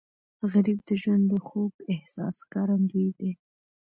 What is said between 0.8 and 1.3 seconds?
د ژوند